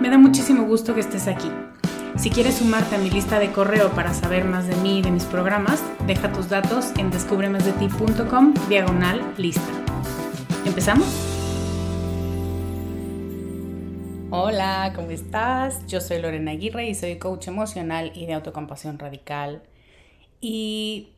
[0.00, 1.50] Me da muchísimo gusto que estés aquí.
[2.16, 5.10] Si quieres sumarte a mi lista de correo para saber más de mí y de
[5.10, 9.60] mis programas, deja tus datos en descubremasdeti.com diagonal lista.
[10.64, 11.06] ¿Empezamos?
[14.30, 15.86] Hola, ¿cómo estás?
[15.86, 19.62] Yo soy Lorena Aguirre y soy coach emocional y de autocompasión radical.
[20.40, 21.10] Y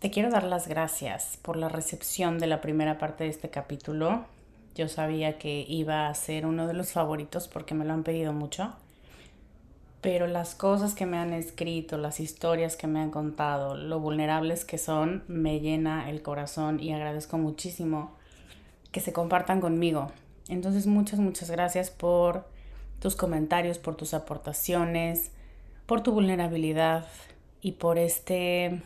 [0.00, 4.26] te quiero dar las gracias por la recepción de la primera parte de este capítulo.
[4.74, 8.32] Yo sabía que iba a ser uno de los favoritos porque me lo han pedido
[8.32, 8.72] mucho.
[10.00, 14.64] Pero las cosas que me han escrito, las historias que me han contado, lo vulnerables
[14.64, 18.16] que son, me llena el corazón y agradezco muchísimo
[18.90, 20.10] que se compartan conmigo.
[20.48, 22.46] Entonces muchas, muchas gracias por
[22.98, 25.30] tus comentarios, por tus aportaciones,
[25.86, 27.06] por tu vulnerabilidad
[27.60, 28.82] y por este,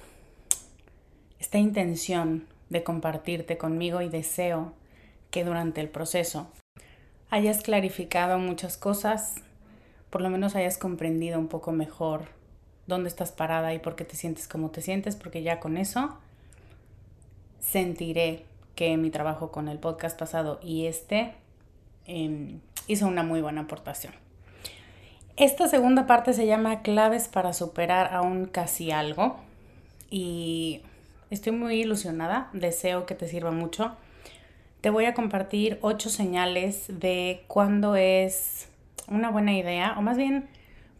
[1.38, 4.72] esta intención de compartirte conmigo y deseo
[5.30, 6.48] que durante el proceso
[7.30, 9.36] hayas clarificado muchas cosas,
[10.10, 12.28] por lo menos hayas comprendido un poco mejor
[12.86, 16.16] dónde estás parada y por qué te sientes como te sientes, porque ya con eso
[17.60, 18.44] sentiré
[18.74, 21.34] que mi trabajo con el podcast pasado y este
[22.06, 24.14] em, hizo una muy buena aportación.
[25.36, 29.36] Esta segunda parte se llama claves para superar aún casi algo
[30.10, 30.82] y
[31.30, 33.96] estoy muy ilusionada, deseo que te sirva mucho
[34.80, 38.68] te voy a compartir ocho señales de cuándo es
[39.08, 40.48] una buena idea, o más bien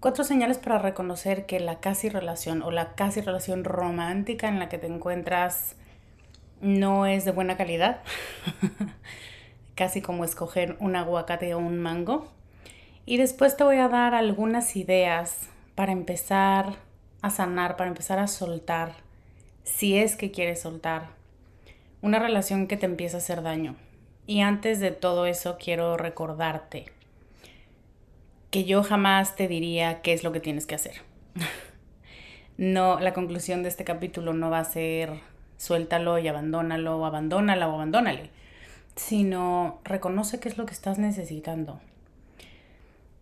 [0.01, 4.69] cuatro señales para reconocer que la casi relación o la casi relación romántica en la
[4.69, 5.77] que te encuentras
[6.61, 8.03] no es de buena calidad,
[9.75, 12.29] casi como escoger un aguacate o un mango.
[13.05, 16.75] Y después te voy a dar algunas ideas para empezar
[17.23, 18.95] a sanar, para empezar a soltar,
[19.65, 21.16] si es que quieres soltar
[22.03, 23.77] una relación que te empieza a hacer daño.
[24.27, 26.87] Y antes de todo eso quiero recordarte
[28.51, 31.03] que yo jamás te diría qué es lo que tienes que hacer.
[32.57, 35.21] no, la conclusión de este capítulo no va a ser
[35.59, 38.31] suéltalo y abandónalo o abandónala o abandónale,
[38.95, 41.81] sino reconoce qué es lo que estás necesitando.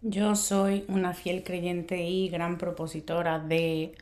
[0.03, 3.95] Yo soy una fiel creyente y gran propositora de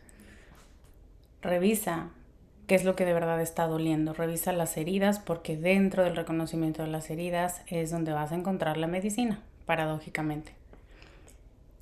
[1.42, 2.10] revisa
[2.66, 4.12] qué es lo que de verdad está doliendo.
[4.12, 8.76] Revisa las heridas porque dentro del reconocimiento de las heridas es donde vas a encontrar
[8.76, 10.52] la medicina, paradójicamente.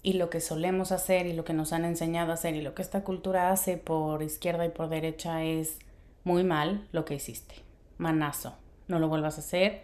[0.02, 2.74] y lo que solemos hacer y lo que nos han enseñado a hacer y lo
[2.74, 5.78] que esta cultura hace por izquierda y por derecha es
[6.24, 7.56] muy mal lo que hiciste.
[7.98, 8.54] Manazo,
[8.88, 9.82] no lo vuelvas a hacer.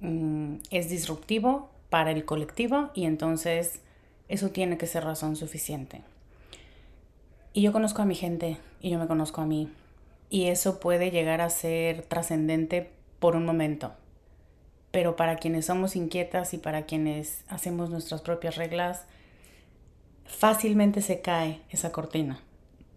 [0.00, 3.80] Mm, es disruptivo para el colectivo y entonces
[4.28, 6.02] eso tiene que ser razón suficiente.
[7.52, 9.70] Y yo conozco a mi gente y yo me conozco a mí.
[10.28, 13.92] Y eso puede llegar a ser trascendente por un momento.
[14.90, 19.04] Pero para quienes somos inquietas y para quienes hacemos nuestras propias reglas,
[20.24, 22.40] fácilmente se cae esa cortina.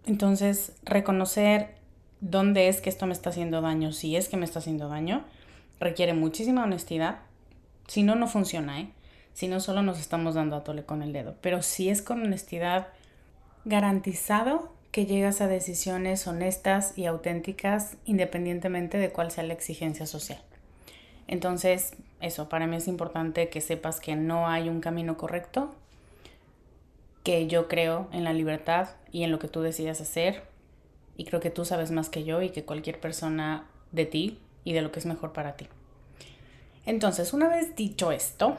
[0.06, 1.76] Entonces, reconocer
[2.22, 5.26] dónde es que esto me está haciendo daño, si es que me está haciendo daño,
[5.80, 7.20] requiere muchísima honestidad.
[7.88, 8.90] Si no, no funciona, ¿eh?
[9.34, 11.36] Si no, solo nos estamos dando a tole con el dedo.
[11.42, 12.88] Pero si es con honestidad,
[13.66, 20.42] garantizado que llegas a decisiones honestas y auténticas independientemente de cuál sea la exigencia social.
[21.28, 25.74] Entonces, eso, para mí es importante que sepas que no hay un camino correcto,
[27.24, 30.44] que yo creo en la libertad y en lo que tú decidas hacer.
[31.18, 34.74] Y creo que tú sabes más que yo y que cualquier persona de ti y
[34.74, 35.68] de lo que es mejor para ti.
[36.86, 38.58] Entonces, una vez dicho esto,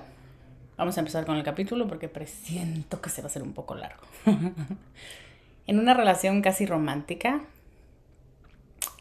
[0.76, 3.74] vamos a empezar con el capítulo porque presiento que se va a hacer un poco
[3.74, 4.02] largo.
[5.70, 7.42] en una relación casi romántica,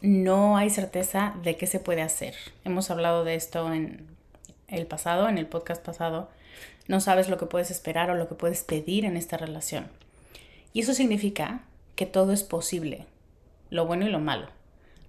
[0.02, 2.36] no hay certeza de qué se puede hacer.
[2.64, 4.06] Hemos hablado de esto en
[4.68, 6.30] el pasado, en el podcast pasado,
[6.86, 9.88] no sabes lo que puedes esperar o lo que puedes pedir en esta relación.
[10.72, 11.62] Y eso significa
[11.96, 13.04] que todo es posible,
[13.70, 14.46] lo bueno y lo malo,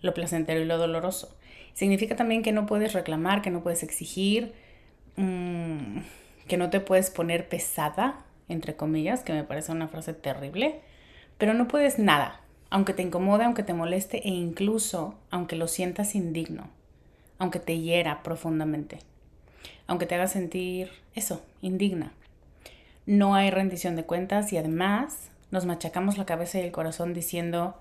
[0.01, 1.37] lo placentero y lo doloroso.
[1.75, 4.51] Significa también que no puedes reclamar, que no puedes exigir,
[5.15, 5.99] mm,
[6.47, 10.81] que no te puedes poner pesada, entre comillas, que me parece una frase terrible,
[11.41, 12.39] pero no puedes nada,
[12.69, 16.69] aunque te incomode, aunque te moleste e incluso aunque lo sientas indigno,
[17.37, 18.99] aunque te hiera profundamente
[19.91, 22.13] aunque te haga sentir eso, indigna.
[23.05, 27.75] No hay rendición de cuentas y además nos machacamos la cabeza y el corazón diciendo,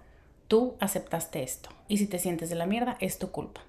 [0.48, 3.60] tú aceptaste esto y si te sientes de la mierda es tu culpa.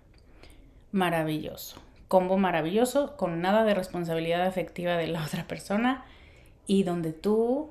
[0.91, 1.79] Maravilloso.
[2.07, 6.03] Combo maravilloso con nada de responsabilidad afectiva de la otra persona
[6.65, 7.69] y donde tú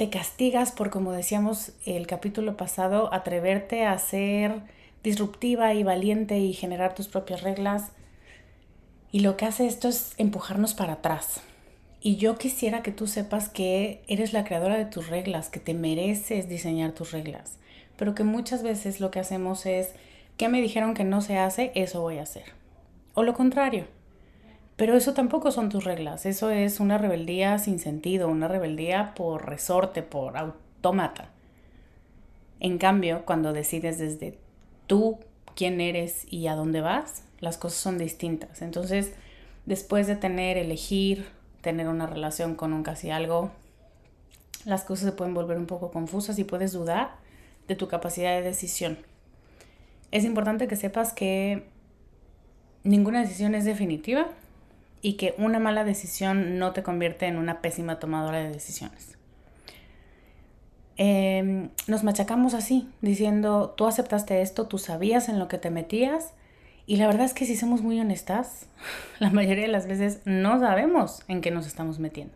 [0.00, 4.62] te castigas por, como decíamos el capítulo pasado, atreverte a ser
[5.02, 7.90] disruptiva y valiente y generar tus propias reglas
[9.12, 11.42] y lo que hace esto es empujarnos para atrás.
[12.00, 15.74] Y yo quisiera que tú sepas que eres la creadora de tus reglas, que te
[15.74, 17.58] mereces diseñar tus reglas,
[17.98, 19.90] pero que muchas veces lo que hacemos es,
[20.38, 21.72] ¿qué me dijeron que no se hace?
[21.74, 22.54] Eso voy a hacer.
[23.12, 23.84] O lo contrario.
[24.80, 29.46] Pero eso tampoco son tus reglas, eso es una rebeldía sin sentido, una rebeldía por
[29.46, 31.28] resorte, por autómata.
[32.60, 34.38] En cambio, cuando decides desde
[34.86, 35.18] tú
[35.54, 38.62] quién eres y a dónde vas, las cosas son distintas.
[38.62, 39.12] Entonces,
[39.66, 41.26] después de tener, elegir,
[41.60, 43.50] tener una relación con un casi algo,
[44.64, 47.16] las cosas se pueden volver un poco confusas y puedes dudar
[47.68, 48.96] de tu capacidad de decisión.
[50.10, 51.66] Es importante que sepas que
[52.82, 54.30] ninguna decisión es definitiva
[55.02, 59.16] y que una mala decisión no te convierte en una pésima tomadora de decisiones.
[60.96, 66.34] Em, nos machacamos así, diciendo, tú aceptaste esto, tú sabías en lo que te metías
[66.86, 68.66] y la verdad es que si somos muy honestas,
[69.18, 72.34] la mayoría de las veces no sabemos en qué nos estamos metiendo.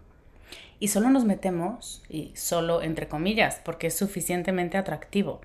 [0.80, 5.40] Y solo nos metemos, y solo entre comillas, porque es suficientemente atractivo.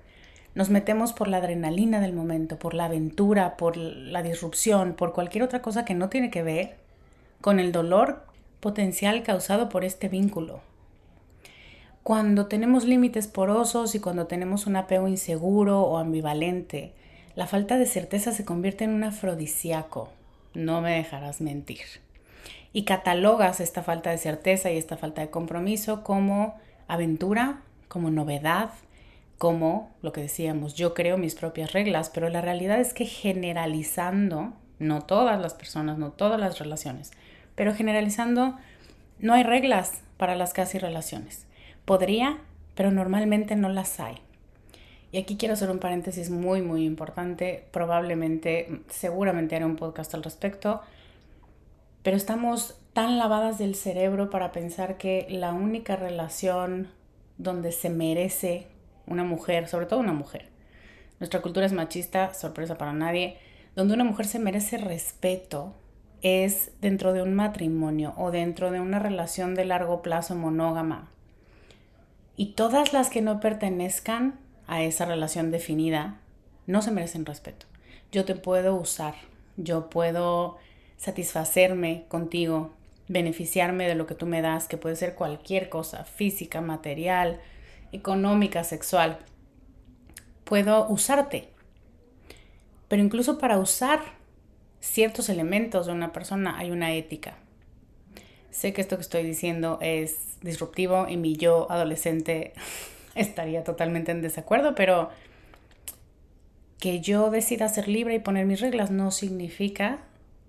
[0.54, 5.44] Nos metemos por la adrenalina del momento, por la aventura, por la disrupción, por cualquier
[5.44, 6.79] otra cosa que no tiene que ver
[7.40, 8.24] con el dolor
[8.60, 10.60] potencial causado por este vínculo.
[12.02, 16.94] Cuando tenemos límites porosos y cuando tenemos un apego inseguro o ambivalente,
[17.34, 20.08] la falta de certeza se convierte en un afrodisíaco,
[20.54, 21.84] no me dejarás mentir.
[22.72, 28.70] Y catalogas esta falta de certeza y esta falta de compromiso como aventura, como novedad,
[29.38, 34.52] como lo que decíamos, yo creo mis propias reglas, pero la realidad es que generalizando,
[34.78, 37.12] no todas las personas, no todas las relaciones,
[37.54, 38.56] pero generalizando,
[39.18, 41.46] no hay reglas para las casi relaciones.
[41.84, 42.38] Podría,
[42.74, 44.16] pero normalmente no las hay.
[45.12, 47.64] Y aquí quiero hacer un paréntesis muy, muy importante.
[47.72, 50.80] Probablemente, seguramente haré un podcast al respecto.
[52.02, 56.88] Pero estamos tan lavadas del cerebro para pensar que la única relación
[57.38, 58.68] donde se merece
[59.06, 60.48] una mujer, sobre todo una mujer,
[61.18, 63.36] nuestra cultura es machista, sorpresa para nadie,
[63.76, 65.74] donde una mujer se merece respeto
[66.22, 71.08] es dentro de un matrimonio o dentro de una relación de largo plazo monógama.
[72.36, 76.18] Y todas las que no pertenezcan a esa relación definida,
[76.66, 77.66] no se merecen respeto.
[78.12, 79.14] Yo te puedo usar,
[79.56, 80.58] yo puedo
[80.96, 82.70] satisfacerme contigo,
[83.08, 87.40] beneficiarme de lo que tú me das, que puede ser cualquier cosa, física, material,
[87.92, 89.18] económica, sexual.
[90.44, 91.48] Puedo usarte.
[92.88, 94.00] Pero incluso para usar
[94.80, 97.36] ciertos elementos de una persona hay una ética.
[98.50, 102.52] Sé que esto que estoy diciendo es disruptivo y mi yo adolescente
[103.14, 105.10] estaría totalmente en desacuerdo, pero
[106.78, 109.98] que yo decida ser libre y poner mis reglas no significa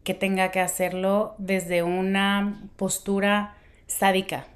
[0.03, 4.47] que tenga que hacerlo desde una postura sádica,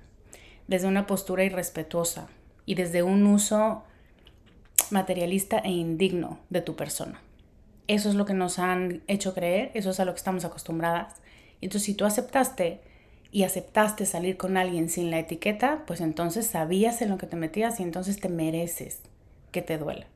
[0.67, 2.27] desde una postura irrespetuosa
[2.65, 3.83] y desde un uso
[4.89, 7.21] materialista e indigno de tu persona.
[7.87, 11.15] Eso es lo que nos han hecho creer, eso es a lo que estamos acostumbradas.
[11.61, 12.81] Entonces, si tú aceptaste
[13.31, 17.35] y aceptaste salir con alguien sin la etiqueta, pues entonces sabías en lo que te
[17.35, 19.01] metías y entonces te mereces
[19.51, 20.07] que te duela.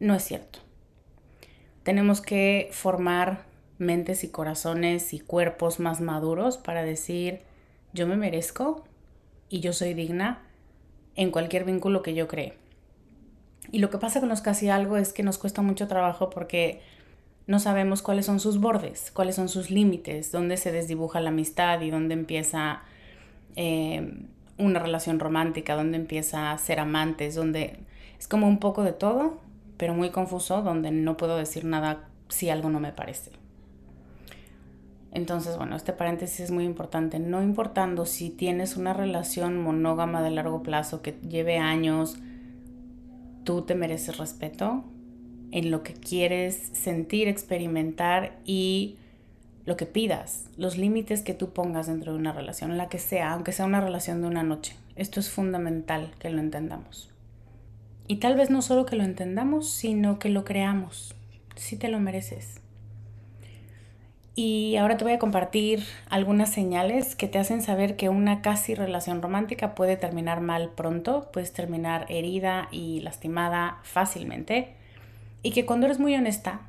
[0.00, 0.60] No es cierto.
[1.82, 3.46] Tenemos que formar
[3.78, 7.40] mentes y corazones y cuerpos más maduros para decir,
[7.92, 8.84] yo me merezco
[9.48, 10.42] y yo soy digna
[11.16, 12.54] en cualquier vínculo que yo cree.
[13.70, 16.80] Y lo que pasa con los casi algo es que nos cuesta mucho trabajo porque
[17.48, 21.80] no sabemos cuáles son sus bordes, cuáles son sus límites, dónde se desdibuja la amistad
[21.80, 22.82] y dónde empieza
[23.56, 24.22] eh,
[24.58, 27.78] una relación romántica, dónde empieza a ser amantes, donde
[28.18, 29.38] es como un poco de todo,
[29.78, 33.30] pero muy confuso, donde no puedo decir nada si algo no me parece.
[35.12, 37.18] Entonces, bueno, este paréntesis es muy importante.
[37.18, 42.18] No importando si tienes una relación monógama de largo plazo que lleve años,
[43.44, 44.84] tú te mereces respeto,
[45.52, 48.96] en lo que quieres sentir, experimentar y
[49.64, 53.32] lo que pidas, los límites que tú pongas dentro de una relación, la que sea,
[53.32, 54.74] aunque sea una relación de una noche.
[54.96, 57.10] Esto es fundamental que lo entendamos.
[58.06, 61.14] Y tal vez no solo que lo entendamos, sino que lo creamos.
[61.54, 62.60] Si te lo mereces.
[64.34, 68.74] Y ahora te voy a compartir algunas señales que te hacen saber que una casi
[68.74, 74.76] relación romántica puede terminar mal pronto, puedes terminar herida y lastimada fácilmente
[75.42, 76.60] y que cuando eres muy honesta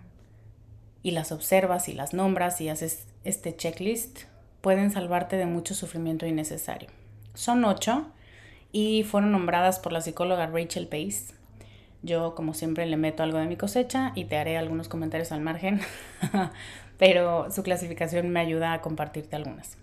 [1.03, 4.21] y las observas y las nombras y haces este checklist,
[4.61, 6.89] pueden salvarte de mucho sufrimiento innecesario.
[7.33, 8.07] Son ocho
[8.71, 11.33] y fueron nombradas por la psicóloga Rachel Pace.
[12.01, 15.41] Yo, como siempre, le meto algo de mi cosecha y te haré algunos comentarios al
[15.41, 15.81] margen,
[16.97, 19.77] pero su clasificación me ayuda a compartirte algunas.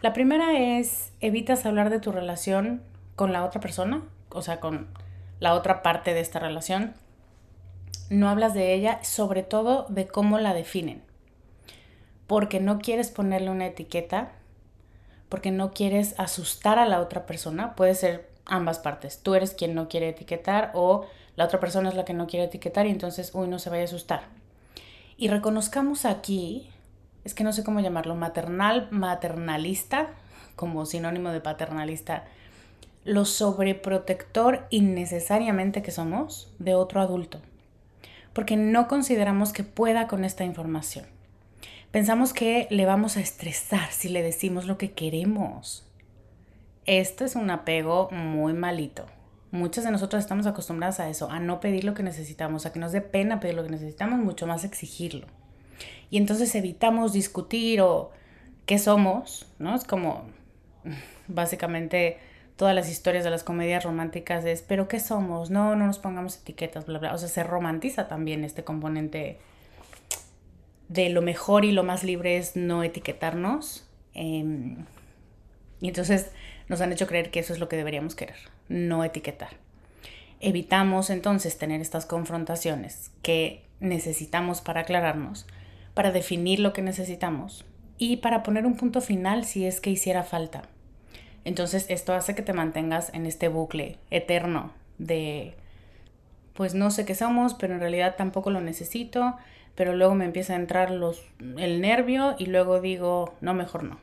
[0.00, 2.82] La primera es, evitas hablar de tu relación
[3.16, 4.88] con la otra persona, o sea, con
[5.40, 6.94] la otra parte de esta relación,
[8.12, 11.02] no hablas de ella, sobre todo de cómo la definen.
[12.26, 14.32] Porque no quieres ponerle una etiqueta,
[15.30, 17.74] porque no quieres asustar a la otra persona.
[17.74, 19.22] Puede ser ambas partes.
[19.22, 22.44] Tú eres quien no quiere etiquetar o la otra persona es la que no quiere
[22.44, 24.24] etiquetar y entonces, uy, no se vaya a asustar.
[25.16, 26.70] Y reconozcamos aquí,
[27.24, 30.10] es que no sé cómo llamarlo, maternal, maternalista,
[30.54, 32.24] como sinónimo de paternalista,
[33.04, 37.40] lo sobreprotector innecesariamente que somos de otro adulto
[38.32, 41.06] porque no consideramos que pueda con esta información.
[41.90, 45.86] Pensamos que le vamos a estresar si le decimos lo que queremos.
[46.86, 49.06] Esto es un apego muy malito.
[49.50, 52.78] Muchas de nosotros estamos acostumbradas a eso, a no pedir lo que necesitamos, a que
[52.78, 55.26] nos dé pena pedir lo que necesitamos, mucho más exigirlo.
[56.08, 58.10] Y entonces evitamos discutir o
[58.64, 59.74] qué somos, ¿no?
[59.74, 60.24] Es como
[61.28, 62.18] básicamente
[62.62, 65.50] todas las historias de las comedias románticas es, pero ¿qué somos?
[65.50, 67.12] No, no nos pongamos etiquetas, bla, bla.
[67.12, 69.40] O sea, se romantiza también este componente
[70.86, 73.84] de lo mejor y lo más libre es no etiquetarnos.
[74.14, 74.84] Em,
[75.80, 76.30] y entonces
[76.68, 78.36] nos han hecho creer que eso es lo que deberíamos querer,
[78.68, 79.56] no etiquetar.
[80.38, 85.48] Evitamos entonces tener estas confrontaciones que necesitamos para aclararnos,
[85.94, 87.64] para definir lo que necesitamos
[87.98, 90.62] y para poner un punto final si es que hiciera falta.
[91.44, 95.54] Entonces esto hace que te mantengas en este bucle eterno de,
[96.54, 99.36] pues no sé qué somos, pero en realidad tampoco lo necesito,
[99.74, 101.22] pero luego me empieza a entrar los,
[101.58, 103.98] el nervio y luego digo, no, mejor no.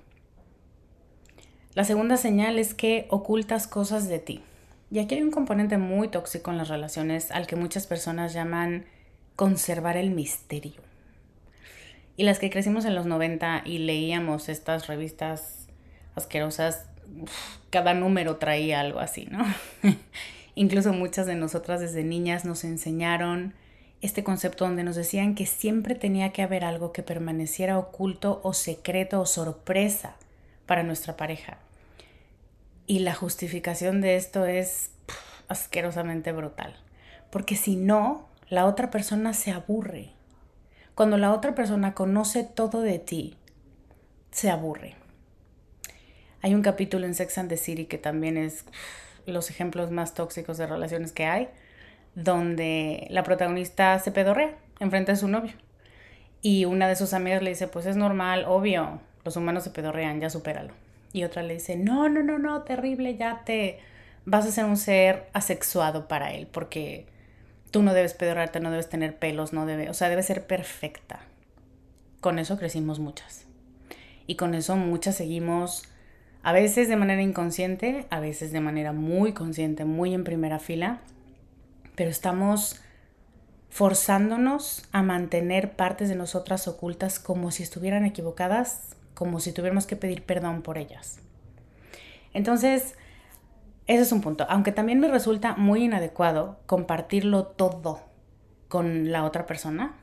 [1.75, 4.43] La segunda señal es que ocultas cosas de ti.
[4.91, 8.86] Y aquí hay un componente muy tóxico en las relaciones al que muchas personas llaman
[9.36, 10.81] conservar el misterio.
[12.17, 15.69] Y las que crecimos en los 90 y leíamos estas revistas
[16.15, 16.88] asquerosas
[17.69, 19.45] cada número traía algo así, ¿no?
[20.55, 23.53] Incluso muchas de nosotras desde niñas nos enseñaron
[24.01, 28.53] este concepto donde nos decían que siempre tenía que haber algo que permaneciera oculto o
[28.53, 30.15] secreto o sorpresa
[30.65, 31.57] para nuestra pareja.
[32.87, 34.91] Y la justificación de esto es
[35.47, 36.75] asquerosamente brutal.
[37.29, 40.11] Porque si no, la otra persona se aburre.
[40.95, 43.37] Cuando la otra persona conoce todo de ti,
[44.31, 44.99] se aburre.
[46.41, 48.65] Hay un capítulo en Sex and the City que también es
[49.25, 51.50] los ejemplos más tóxicos de relaciones que hay,
[52.15, 55.53] donde la protagonista se pedorrea enfrente de su novio.
[56.41, 60.22] Y una de sus amigas le dice, pues es normal, obvio, los humanos se pedorrean,
[60.22, 60.74] ya supéralo.
[61.12, 63.79] Y otra le dice, no, no, no, no, terrible, ya te
[64.25, 67.05] vas a ser un ser asexuado para él, porque
[67.72, 71.19] tú no debes pedorrearte, no debes tener pelos, no debe, o sea, debe ser perfecta.
[72.22, 73.46] Con eso crecimos muchas.
[74.27, 75.84] Y con eso muchas seguimos
[76.43, 81.01] a veces de manera inconsciente, a veces de manera muy consciente, muy en primera fila,
[81.96, 82.81] pero estamos
[83.69, 89.96] forzándonos a mantener partes de nosotras ocultas como si estuvieran equivocadas, como si tuviéramos que
[89.96, 91.19] pedir perdón por ellas.
[92.34, 92.96] Entonces,
[93.86, 94.46] ese es un punto.
[94.50, 98.01] Aunque también me resulta muy inadecuado compartirlo todo
[98.67, 99.96] con la otra persona,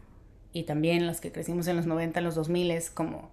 [0.56, 3.30] y también las que crecimos en los 90, en los 2000, como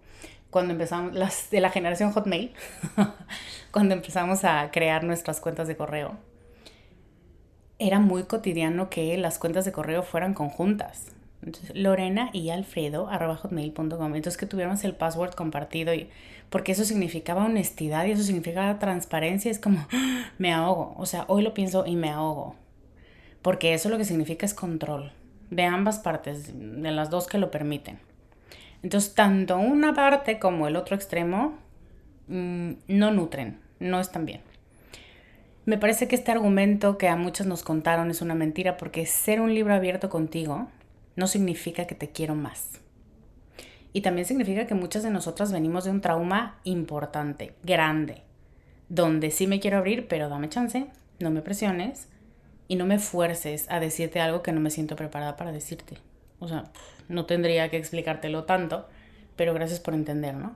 [0.53, 2.53] cuando empezamos, las de la generación Hotmail,
[3.71, 6.17] cuando empezamos a crear nuestras cuentas de correo,
[7.79, 11.07] era muy cotidiano que las cuentas de correo fueran conjuntas.
[11.41, 14.15] Entonces, Lorena y Alfredo, arroba hotmail.com.
[14.15, 16.09] Entonces, que tuviéramos el password compartido, y,
[16.49, 19.51] porque eso significaba honestidad y eso significaba transparencia.
[19.51, 19.85] Es como,
[20.37, 20.93] me ahogo.
[20.97, 22.55] O sea, hoy lo pienso y me ahogo.
[23.41, 25.11] Porque eso lo que significa es control
[25.49, 27.99] de ambas partes, de las dos que lo permiten.
[28.83, 31.57] Entonces, tanto una parte como el otro extremo
[32.27, 34.41] mm, no nutren, no están bien.
[35.65, 39.39] Me parece que este argumento que a muchas nos contaron es una mentira porque ser
[39.39, 40.67] un libro abierto contigo
[41.15, 42.81] no significa que te quiero más.
[43.93, 48.23] Y también significa que muchas de nosotras venimos de un trauma importante, grande,
[48.89, 50.87] donde sí me quiero abrir, pero dame chance,
[51.19, 52.09] no me presiones
[52.67, 55.97] y no me fuerces a decirte algo que no me siento preparada para decirte.
[56.43, 56.65] O sea,
[57.07, 58.87] no tendría que explicártelo tanto,
[59.35, 60.55] pero gracias por entender, ¿no?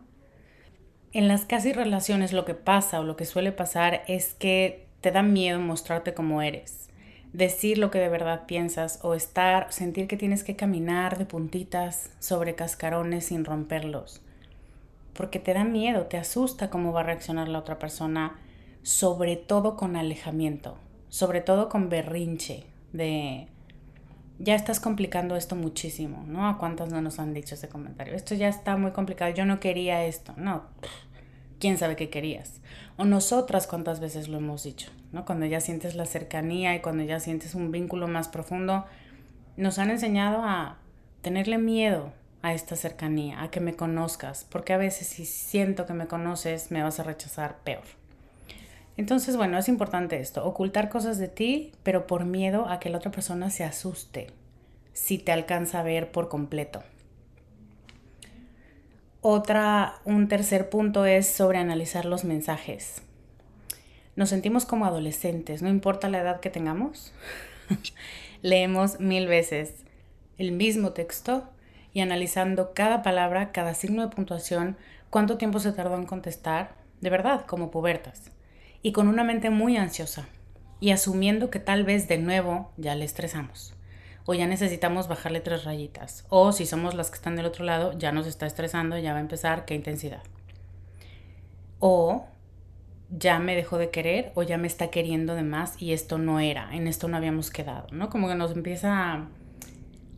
[1.13, 5.11] En las casi relaciones lo que pasa o lo que suele pasar es que te
[5.11, 6.89] da miedo mostrarte como eres,
[7.33, 12.11] decir lo que de verdad piensas o estar, sentir que tienes que caminar de puntitas
[12.19, 14.21] sobre cascarones sin romperlos.
[15.13, 18.39] Porque te da miedo, te asusta cómo va a reaccionar la otra persona,
[18.83, 20.77] sobre todo con alejamiento,
[21.09, 23.47] sobre todo con berrinche de
[24.39, 26.47] ya estás complicando esto muchísimo, ¿no?
[26.47, 28.15] ¿A cuántas no nos han dicho ese comentario?
[28.15, 30.63] Esto ya está muy complicado, yo no quería esto, no,
[31.59, 32.59] quién sabe qué querías.
[32.97, 35.25] O nosotras cuántas veces lo hemos dicho, ¿no?
[35.25, 38.85] Cuando ya sientes la cercanía y cuando ya sientes un vínculo más profundo,
[39.55, 40.77] nos han enseñado a
[41.21, 45.93] tenerle miedo a esta cercanía, a que me conozcas, porque a veces si siento que
[45.93, 47.83] me conoces me vas a rechazar peor.
[48.97, 52.97] Entonces, bueno, es importante esto, ocultar cosas de ti, pero por miedo a que la
[52.97, 54.27] otra persona se asuste
[54.91, 56.81] si te alcanza a ver por completo.
[59.21, 63.03] Otra, un tercer punto es sobre analizar los mensajes.
[64.15, 67.13] Nos sentimos como adolescentes, no importa la edad que tengamos.
[68.41, 69.75] Leemos mil veces
[70.39, 71.47] el mismo texto
[71.93, 74.75] y analizando cada palabra, cada signo de puntuación,
[75.11, 78.31] cuánto tiempo se tardó en contestar, de verdad, como pubertas
[78.81, 80.27] y con una mente muy ansiosa
[80.79, 83.73] y asumiendo que tal vez de nuevo ya le estresamos
[84.25, 87.97] o ya necesitamos bajarle tres rayitas o si somos las que están del otro lado
[87.97, 90.21] ya nos está estresando, ya va a empezar, qué intensidad.
[91.79, 92.25] O
[93.09, 96.39] ya me dejó de querer o ya me está queriendo de más y esto no
[96.39, 98.09] era, en esto no habíamos quedado, ¿no?
[98.09, 99.27] Como que nos empieza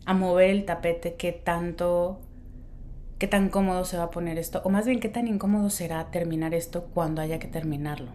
[0.05, 2.19] a, mover el tapete, qué tanto,
[3.19, 6.09] qué tan cómodo se va a poner esto, o más bien qué tan incómodo será
[6.09, 8.11] terminar esto cuando haya que terminarlo.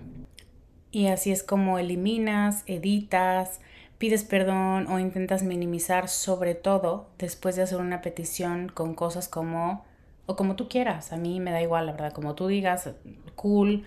[0.95, 3.61] Y así es como eliminas, editas,
[3.99, 9.85] pides perdón o intentas minimizar sobre todo después de hacer una petición con cosas como
[10.27, 11.13] o como tú quieras.
[11.13, 12.91] A mí me da igual, la verdad, como tú digas,
[13.35, 13.83] cool,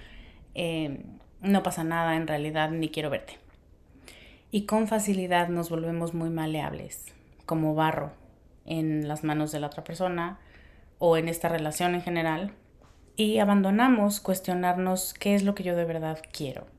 [0.53, 1.05] eh,
[1.39, 3.37] no pasa nada en realidad, ni quiero verte.
[4.51, 7.13] Y con facilidad nos volvemos muy maleables,
[7.45, 8.11] como barro
[8.65, 10.39] en las manos de la otra persona
[10.99, 12.51] o en esta relación en general.
[13.15, 16.75] Y abandonamos cuestionarnos qué es lo que yo de verdad quiero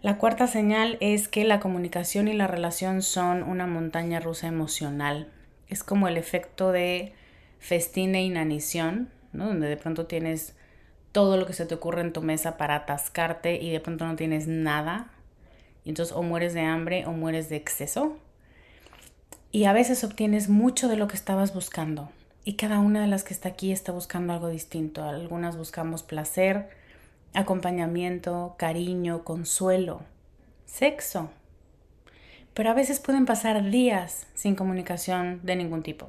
[0.00, 5.32] la cuarta señal es que la comunicación y la relación son una montaña rusa emocional.
[5.66, 7.14] Es como el efecto de
[7.58, 10.54] festín e inanición, donde de pronto tienes
[11.10, 14.14] todo lo que se te ocurre en tu mesa para atascarte y de pronto no
[14.14, 15.10] tienes nada.
[15.84, 18.18] Y entonces o mueres de hambre o mueres de exceso.
[19.50, 22.10] Y a veces obtienes mucho de lo que estabas buscando.
[22.44, 25.02] Y cada una de las que está aquí está buscando algo distinto.
[25.02, 26.68] Algunas buscamos placer,
[27.34, 30.02] acompañamiento, cariño, consuelo,
[30.66, 31.30] sexo.
[32.54, 36.08] Pero a veces pueden pasar días sin comunicación de ningún tipo.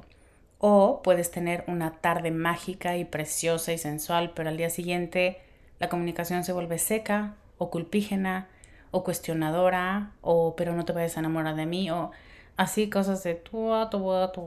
[0.58, 5.40] O puedes tener una tarde mágica y preciosa y sensual, pero al día siguiente
[5.78, 8.48] la comunicación se vuelve seca o culpígena
[8.90, 12.10] o cuestionadora o pero no te vayas a enamorar de mí o
[12.56, 13.98] así cosas de tu tu
[14.34, 14.42] tu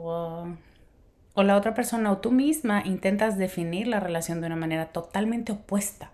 [1.35, 5.51] o la otra persona o tú misma intentas definir la relación de una manera totalmente
[5.53, 6.11] opuesta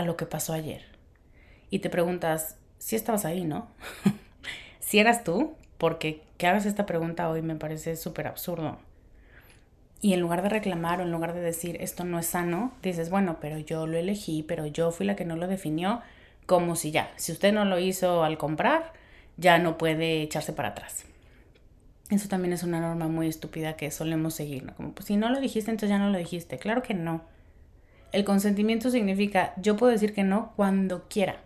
[0.00, 0.82] a lo que pasó ayer.
[1.70, 3.68] Y te preguntas, si estabas ahí, ¿no?
[4.80, 8.78] si eras tú, porque que hagas esta pregunta hoy me parece súper absurdo.
[10.00, 13.10] Y en lugar de reclamar o en lugar de decir esto no es sano, dices,
[13.10, 16.00] bueno, pero yo lo elegí, pero yo fui la que no lo definió,
[16.46, 18.94] como si ya, si usted no lo hizo al comprar,
[19.36, 21.04] ya no puede echarse para atrás.
[22.08, 24.74] Eso también es una norma muy estúpida que solemos seguir, ¿no?
[24.74, 26.58] Como, pues si no lo dijiste, entonces ya no lo dijiste.
[26.58, 27.22] Claro que no.
[28.12, 31.40] El consentimiento significa yo puedo decir que no cuando quiera.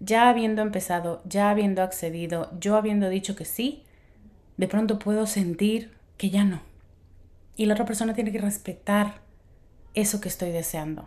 [0.00, 3.84] Ya habiendo empezado, ya habiendo accedido, yo habiendo dicho que sí,
[4.56, 6.60] de pronto puedo sentir que ya no.
[7.56, 9.20] Y la otra persona tiene que respetar
[9.94, 11.06] eso que estoy deseando.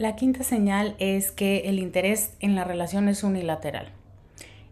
[0.00, 3.92] La quinta señal es que el interés en la relación es unilateral.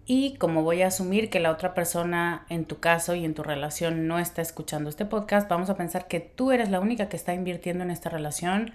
[0.06, 3.42] Y como voy a asumir que la otra persona en tu caso y en tu
[3.42, 7.16] relación no está escuchando este podcast, vamos a pensar que tú eres la única que
[7.18, 8.72] está invirtiendo en esta relación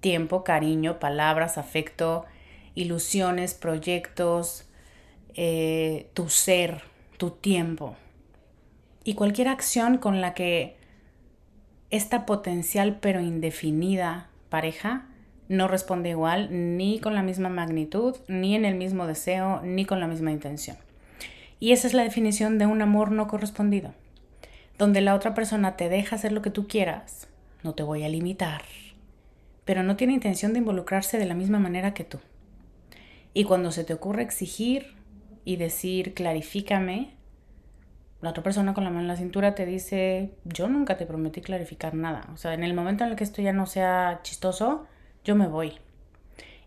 [0.00, 2.24] tiempo, cariño, palabras, afecto,
[2.74, 4.64] ilusiones, proyectos,
[5.34, 6.82] eh, tu ser,
[7.18, 7.94] tu tiempo.
[9.04, 10.76] Y cualquier acción con la que
[11.90, 15.06] esta potencial pero indefinida pareja
[15.48, 20.00] no responde igual, ni con la misma magnitud, ni en el mismo deseo, ni con
[20.00, 20.76] la misma intención.
[21.58, 23.92] Y esa es la definición de un amor no correspondido,
[24.76, 27.28] donde la otra persona te deja hacer lo que tú quieras,
[27.62, 28.62] no te voy a limitar,
[29.64, 32.20] pero no tiene intención de involucrarse de la misma manera que tú.
[33.34, 34.94] Y cuando se te ocurre exigir
[35.44, 37.14] y decir, clarifícame,
[38.20, 41.40] la otra persona con la mano en la cintura te dice, yo nunca te prometí
[41.40, 42.28] clarificar nada.
[42.34, 44.86] O sea, en el momento en el que esto ya no sea chistoso,
[45.24, 45.78] yo me voy.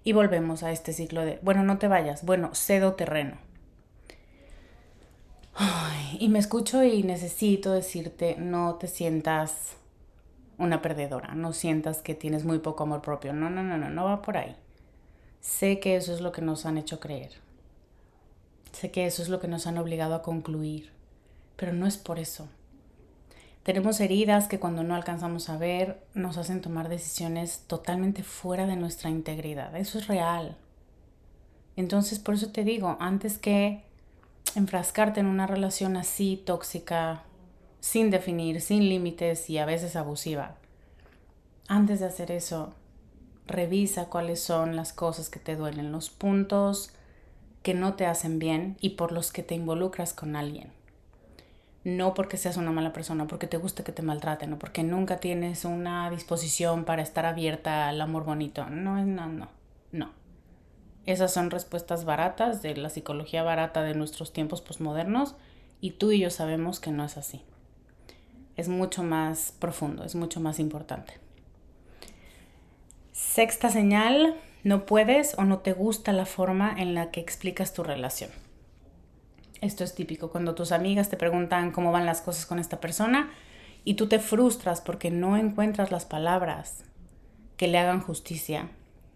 [0.04, 3.38] Y volvemos a este ciclo de, bueno, no te vayas, bueno, cedo terreno.
[6.20, 9.76] y me escucho y necesito decirte, no te sientas
[10.58, 13.34] una perdedora, no sientas que tienes muy poco amor propio.
[13.34, 14.56] No, no, no, no, no va por ahí.
[15.40, 17.32] Sé que eso es lo que nos han hecho creer.
[18.72, 20.92] Sé que eso es lo que nos han obligado a concluir,
[21.56, 22.48] pero no es por eso.
[23.64, 28.76] Tenemos heridas que cuando no alcanzamos a ver nos hacen tomar decisiones totalmente fuera de
[28.76, 29.76] nuestra integridad.
[29.76, 30.58] Eso es real.
[31.76, 33.84] Entonces, por eso te digo, antes que
[34.56, 37.24] enfrascarte en una relación así tóxica,
[37.80, 40.56] sin definir, sin límites y a veces abusiva,
[41.68, 42.74] antes de hacer eso,
[43.46, 46.92] revisa cuáles son las cosas que te duelen, los puntos
[47.64, 50.81] que no te hacen bien y por los que te involucras con alguien.
[51.84, 55.18] No porque seas una mala persona, porque te guste que te maltraten o porque nunca
[55.18, 58.70] tienes una disposición para estar abierta al amor bonito.
[58.70, 59.50] No, no, no,
[59.92, 60.12] no.
[61.06, 65.36] Esas son respuestas baratas de la psicología barata de nuestros tiempos posmodernos
[65.80, 67.42] y tú y yo sabemos que no es así.
[68.56, 71.20] Es mucho más profundo, es mucho más importante.
[73.12, 77.84] Sexta señal, no puedes o no te gusta la forma en la que explicas tu
[77.84, 78.30] relación.
[79.62, 83.30] Esto es típico cuando tus amigas te preguntan cómo van las cosas con esta persona
[83.84, 86.84] y tú te frustras porque no encuentras las palabras
[87.58, 88.70] que le hagan justicia,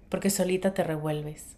[0.10, 1.56] porque solita te revuelves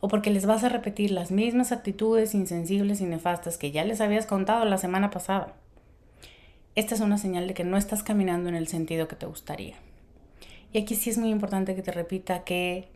[0.00, 4.00] o porque les vas a repetir las mismas actitudes insensibles y nefastas que ya les
[4.00, 5.54] habías contado la semana pasada.
[6.74, 9.76] Esta es una señal de que no estás caminando en el sentido que te gustaría.
[10.72, 12.88] Y aquí sí es muy importante que te repita que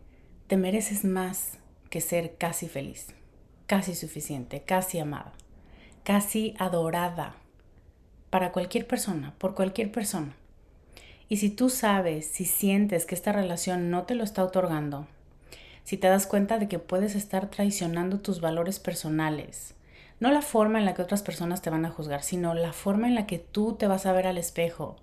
[0.49, 1.53] te mereces más
[1.89, 3.15] que ser casi feliz,
[3.71, 5.33] casi suficiente, casi amada,
[6.03, 7.37] casi adorada
[8.29, 10.35] para cualquier persona, por cualquier persona.
[11.29, 15.07] Y si tú sabes, si sientes que esta relación no te lo está otorgando,
[15.85, 19.77] si te das cuenta de que puedes estar traicionando tus valores personales,
[20.19, 23.07] no la forma en la que otras personas te van a juzgar, sino la forma
[23.07, 24.97] en la que tú te vas a ver al espejo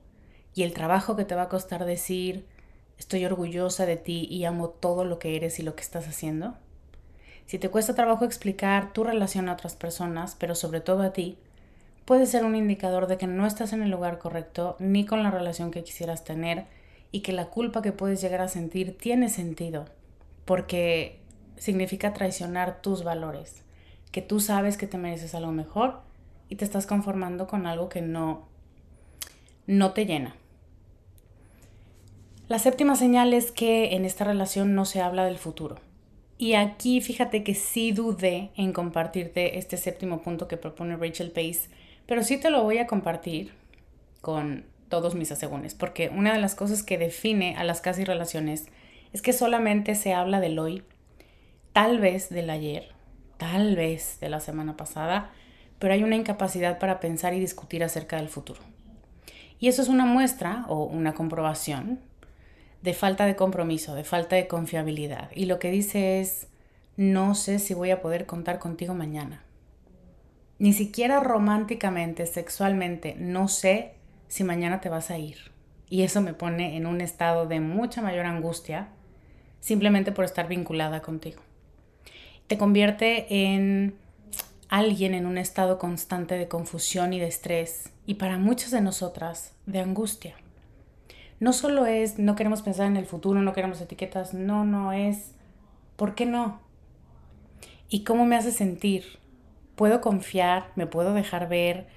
[0.54, 2.46] y el trabajo que te va a costar decir,
[3.00, 6.58] Estoy orgullosa de ti y amo todo lo que eres y lo que estás haciendo.
[7.48, 11.38] Si te cuesta trabajo explicar tu relación a otras personas, pero sobre todo a ti,
[12.04, 15.32] puede ser un indicador de que no estás en el lugar correcto ni con la
[15.32, 16.66] relación que quisieras tener
[17.12, 19.86] y que la culpa que puedes llegar a sentir tiene sentido
[20.44, 21.20] porque
[21.58, 23.64] significa traicionar tus valores,
[24.12, 26.02] que tú sabes que te mereces algo mejor
[26.50, 28.46] y te estás conformando con algo que no
[29.68, 30.36] no te llena.
[32.48, 35.87] La séptima señal es que en esta relación no se habla del futuro.
[36.38, 41.70] Y aquí fíjate que sí dudé en compartirte este séptimo punto que propone Rachel Pace,
[42.06, 43.54] pero sí te lo voy a compartir
[44.22, 48.68] con todos mis asegúnes, porque una de las cosas que define a las casi relaciones
[49.14, 50.84] es que solamente se habla del hoy,
[51.74, 52.90] tal vez del ayer,
[53.38, 55.32] tal vez de la semana pasada,
[55.80, 58.62] pero hay una incapacidad para pensar y discutir acerca del futuro.
[59.60, 62.00] Y eso es una muestra o una comprobación
[62.82, 65.30] de falta de compromiso, de falta de confiabilidad.
[65.34, 66.48] Y lo que dice es,
[66.96, 69.44] no sé si voy a poder contar contigo mañana.
[70.60, 73.94] Ni siquiera románticamente, sexualmente, no sé
[74.28, 75.52] si mañana te vas a ir.
[75.90, 78.90] Y eso me pone en un estado de mucha mayor angustia
[79.60, 81.42] simplemente por estar vinculada contigo.
[82.48, 83.96] Te convierte en
[84.70, 89.54] alguien en un estado constante de confusión y de estrés y para muchas de nosotras
[89.66, 90.36] de angustia
[91.40, 95.34] no solo es no queremos pensar en el futuro, no queremos etiquetas, no, no es
[95.96, 96.60] ¿por qué no?
[97.90, 99.20] ¿Y cómo me hace sentir?
[99.76, 100.72] ¿Puedo confiar?
[100.76, 101.88] ¿Me puedo dejar ver?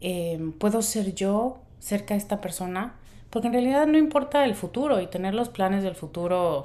[0.00, 2.94] Em, ¿Puedo ser yo cerca de esta persona?
[3.30, 6.64] Porque en realidad no importa el futuro y tener los planes del futuro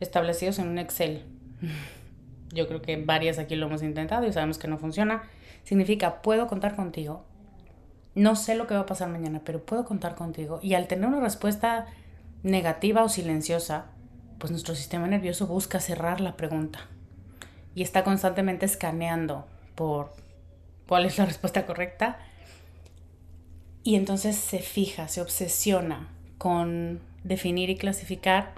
[0.00, 1.24] establecidos en un Excel.
[2.52, 5.22] Yo creo que varias aquí lo hemos intentado y sabemos que no funciona.
[5.64, 7.24] Significa, puedo contar contigo
[8.14, 10.60] no sé lo que va a pasar mañana, pero puedo contar contigo.
[10.62, 11.86] Y al tener una respuesta
[12.42, 13.86] negativa o silenciosa,
[14.38, 16.80] pues nuestro sistema nervioso busca cerrar la pregunta
[17.74, 20.12] y está constantemente escaneando por
[20.88, 22.18] cuál es la respuesta correcta.
[23.84, 28.52] Y entonces se fija, se obsesiona con definir y clasificar,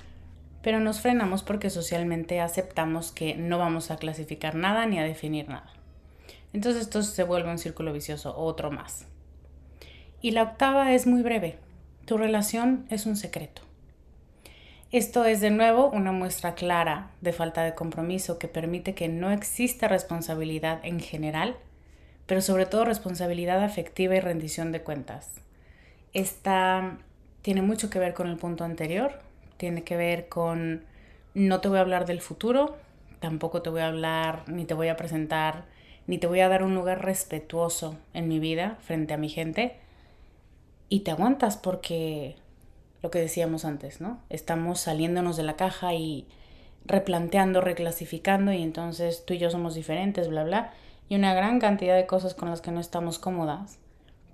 [0.62, 5.48] pero nos frenamos porque socialmente aceptamos que no vamos a clasificar nada ni a definir
[5.48, 5.70] nada.
[6.52, 9.06] Entonces esto se vuelve un círculo vicioso, otro más.
[10.22, 11.58] Y la octava es muy breve.
[12.04, 13.62] Tu relación es un secreto.
[14.92, 19.30] Esto es de nuevo una muestra clara de falta de compromiso que permite que no
[19.30, 21.56] exista responsabilidad en general,
[22.26, 25.40] pero sobre todo responsabilidad afectiva y rendición de cuentas.
[26.12, 26.98] Esta
[27.42, 29.20] tiene mucho que ver con el punto anterior,
[29.58, 30.84] tiene que ver con
[31.34, 32.76] no te voy a hablar del futuro,
[33.20, 35.66] tampoco te voy a hablar, ni te voy a presentar,
[36.08, 39.76] ni te voy a dar un lugar respetuoso en mi vida frente a mi gente,
[40.90, 42.36] y te aguantas porque
[43.00, 44.20] lo que decíamos antes, ¿no?
[44.28, 46.26] Estamos saliéndonos de la caja y
[46.84, 50.74] replanteando, reclasificando y entonces tú y yo somos diferentes, bla, bla,
[51.08, 53.78] y una gran cantidad de cosas con las que no estamos cómodas,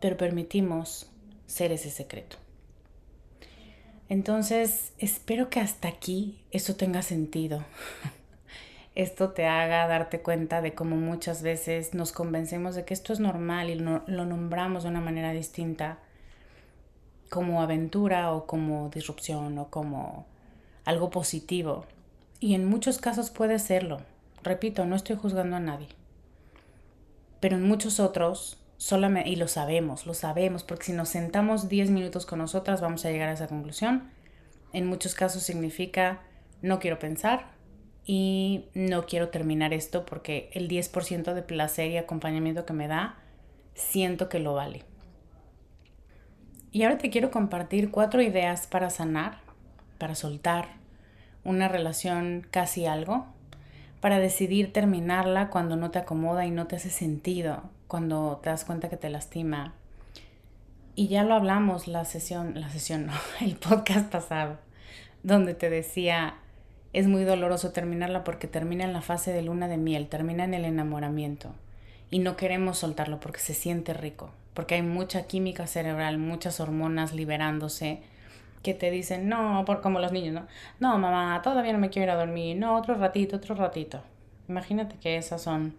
[0.00, 1.10] pero permitimos
[1.46, 2.38] ser ese secreto.
[4.08, 7.64] Entonces, espero que hasta aquí eso tenga sentido.
[8.94, 13.20] Esto te haga darte cuenta de cómo muchas veces nos convencemos de que esto es
[13.20, 15.98] normal y lo nombramos de una manera distinta
[17.30, 20.26] como aventura o como disrupción o como
[20.84, 21.84] algo positivo.
[22.40, 23.98] Y en muchos casos puede serlo.
[24.42, 25.88] Repito, no estoy juzgando a nadie.
[27.40, 31.90] Pero en muchos otros, solamente, y lo sabemos, lo sabemos, porque si nos sentamos 10
[31.90, 34.10] minutos con nosotras vamos a llegar a esa conclusión.
[34.72, 36.22] En muchos casos significa
[36.62, 37.50] no quiero pensar
[38.04, 43.16] y no quiero terminar esto porque el 10% de placer y acompañamiento que me da,
[43.74, 44.84] siento que lo vale.
[46.76, 49.38] Y ahora te quiero compartir cuatro ideas para sanar,
[49.96, 50.68] para soltar
[51.42, 53.24] una relación casi algo,
[54.02, 58.66] para decidir terminarla cuando no te acomoda y no te hace sentido, cuando te das
[58.66, 59.72] cuenta que te lastima.
[60.94, 64.58] Y ya lo hablamos la sesión, la sesión no, el podcast pasado,
[65.22, 66.34] donde te decía,
[66.92, 70.52] es muy doloroso terminarla porque termina en la fase de luna de miel, termina en
[70.52, 71.54] el enamoramiento
[72.10, 77.12] y no queremos soltarlo porque se siente rico, porque hay mucha química cerebral, muchas hormonas
[77.12, 78.02] liberándose
[78.62, 80.46] que te dicen, no, por, como los niños, ¿no?
[80.80, 84.00] No, mamá, todavía no me quiero ir a dormir, no, otro ratito, otro ratito.
[84.48, 85.74] Imagínate que esas son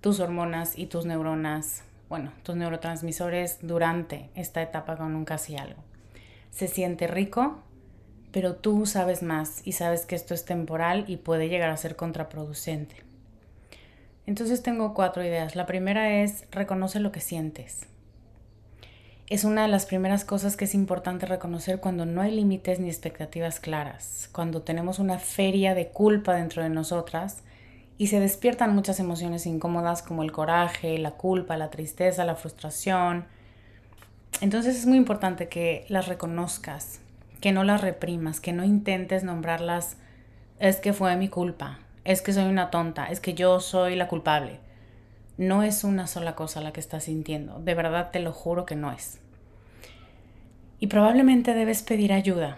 [0.00, 5.82] tus hormonas y tus neuronas, bueno, tus neurotransmisores durante esta etapa con un casi algo.
[6.50, 7.58] Se siente rico,
[8.30, 11.96] pero tú sabes más y sabes que esto es temporal y puede llegar a ser
[11.96, 13.07] contraproducente.
[14.28, 15.56] Entonces tengo cuatro ideas.
[15.56, 17.88] La primera es reconoce lo que sientes
[19.30, 22.88] es una de las primeras cosas que es importante reconocer cuando no hay límites ni
[22.88, 27.42] expectativas claras, cuando tenemos una feria de culpa dentro de nosotras
[27.98, 33.26] y se despiertan muchas emociones incómodas como el coraje, la culpa, la tristeza, la frustración.
[34.40, 37.00] Entonces es muy importante que las reconozcas,
[37.42, 39.96] que no las reprimas, que no intentes nombrarlas
[40.58, 44.08] es que fue mi culpa, es que soy una tonta, es que yo soy la
[44.08, 44.60] culpable.
[45.36, 48.76] No es una sola cosa la que estás sintiendo, de verdad te lo juro que
[48.76, 49.20] no es.
[50.80, 52.56] Y probablemente debes pedir ayuda,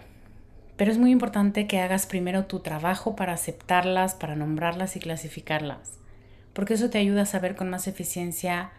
[0.77, 5.99] pero es muy importante que hagas primero tu trabajo para aceptarlas, para nombrarlas y clasificarlas,
[6.53, 8.71] porque eso te ayuda a saber con más eficiencia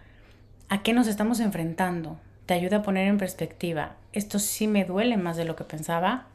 [0.71, 5.19] a qué nos estamos enfrentando, te ayuda a poner en perspectiva, esto sí me duele
[5.19, 6.29] más de lo que pensaba,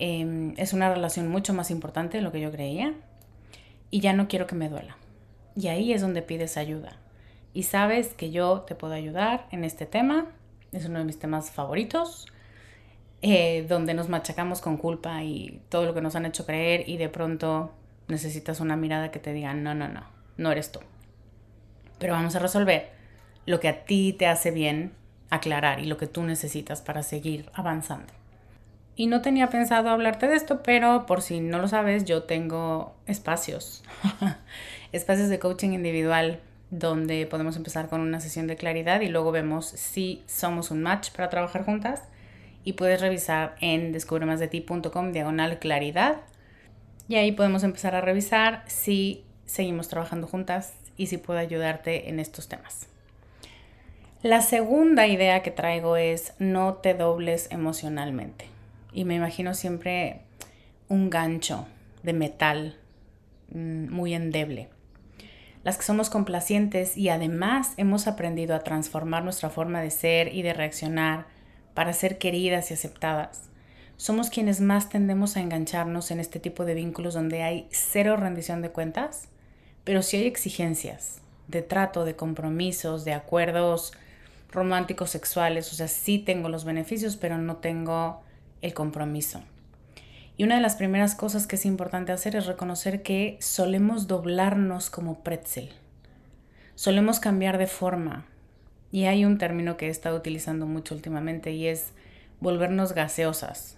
[0.00, 2.94] em, es una relación mucho más importante de lo que yo creía
[3.90, 4.96] y ya no quiero que me duela.
[5.56, 6.96] Y ahí es donde pides ayuda.
[7.52, 10.26] Y sabes que yo te puedo ayudar en este tema,
[10.72, 12.26] es uno de mis temas favoritos
[13.22, 16.98] eh, donde nos machacamos con culpa y todo lo que nos han hecho creer y
[16.98, 17.72] de pronto
[18.06, 20.04] necesitas una mirada que te diga, no, no, no,
[20.36, 20.80] no eres tú.
[21.98, 22.90] Pero vamos a resolver
[23.46, 24.92] lo que a ti te hace bien
[25.30, 28.12] aclarar y lo que tú necesitas para seguir avanzando.
[28.96, 32.94] Y no tenía pensado hablarte de esto, pero por si no lo sabes, yo tengo
[33.06, 33.82] espacios,
[34.92, 39.66] espacios de coaching individual donde podemos empezar con una sesión de claridad y luego vemos
[39.66, 42.02] si somos un match para trabajar juntas
[42.64, 46.16] y puedes revisar en descubremasdeti.com diagonal claridad
[47.08, 52.18] y ahí podemos empezar a revisar si seguimos trabajando juntas y si puedo ayudarte en
[52.18, 52.88] estos temas.
[54.22, 58.53] La segunda idea que traigo es no te dobles emocionalmente.
[58.94, 60.20] Y me imagino siempre
[60.88, 61.66] un gancho
[62.02, 62.78] de metal
[63.52, 64.68] mm, muy endeble.
[65.64, 70.42] Las que somos complacientes y además hemos aprendido a transformar nuestra forma de ser y
[70.42, 71.26] de reaccionar
[71.74, 73.48] para ser queridas y aceptadas.
[73.96, 78.60] Somos quienes más tendemos a engancharnos en este tipo de vínculos donde hay cero rendición
[78.62, 79.28] de cuentas,
[79.84, 83.92] pero sí hay exigencias de trato, de compromisos, de acuerdos
[84.50, 85.72] románticos sexuales.
[85.72, 88.23] O sea, sí tengo los beneficios, pero no tengo
[88.64, 89.42] el compromiso.
[90.36, 94.90] Y una de las primeras cosas que es importante hacer es reconocer que solemos doblarnos
[94.90, 95.70] como pretzel.
[96.74, 98.26] Solemos cambiar de forma,
[98.94, 101.92] y hay un término que he estado utilizando mucho últimamente y es
[102.38, 103.76] volvernos gaseosas.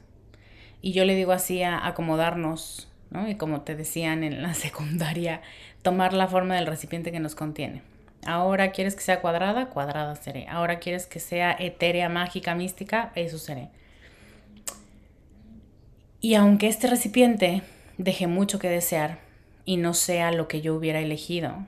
[0.82, 3.26] Y yo le digo así a acomodarnos, ¿no?
[3.26, 5.40] Y como te decían en la secundaria,
[5.80, 7.80] tomar la forma del recipiente que nos contiene.
[8.26, 10.48] Ahora quieres que sea cuadrada, cuadrada seré.
[10.48, 13.70] Ahora quieres que sea etérea, mágica, mística, eso seré.
[16.20, 17.62] Y aunque este recipiente
[17.98, 19.18] deje mucho que desear
[19.64, 21.66] y no sea lo que yo hubiera elegido,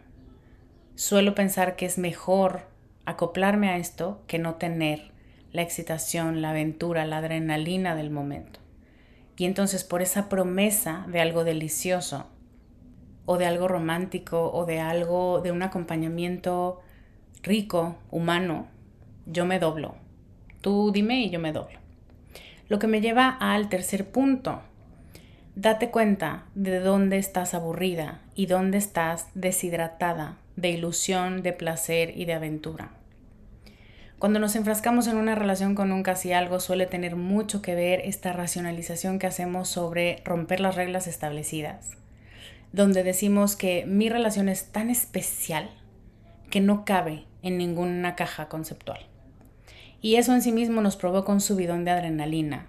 [0.95, 2.63] suelo pensar que es mejor
[3.05, 5.13] acoplarme a esto que no tener
[5.53, 8.61] la excitación, la aventura, la adrenalina del momento.
[9.37, 12.27] Y entonces por esa promesa de algo delicioso
[13.25, 16.81] o de algo romántico o de algo, de un acompañamiento
[17.43, 18.67] rico, humano,
[19.27, 19.95] yo me doblo.
[20.61, 21.79] Tú dime y yo me doblo.
[22.69, 24.61] Lo que me lleva al tercer punto.
[25.55, 32.27] Date cuenta de dónde estás aburrida y dónde estás deshidratada de ilusión, de placer y
[32.27, 32.91] de aventura.
[34.19, 38.01] Cuando nos enfrascamos en una relación con un casi algo suele tener mucho que ver
[38.05, 41.93] esta racionalización que hacemos sobre romper las reglas establecidas,
[42.73, 45.71] donde decimos que mi relación es tan especial
[46.51, 49.08] que no cabe en ninguna caja conceptual.
[50.01, 52.67] Y eso en sí mismo nos provoca un subidón de adrenalina.